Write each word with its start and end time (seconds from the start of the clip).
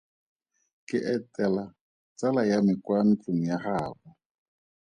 Ke 0.87 0.97
etela 1.15 1.65
tsala 2.17 2.41
ya 2.49 2.57
me 2.65 2.73
kwa 2.83 2.99
ntlong 3.09 3.41
ya 3.49 3.57
gaabo. 3.63 4.07